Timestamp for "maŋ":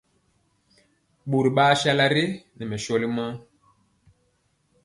3.15-3.33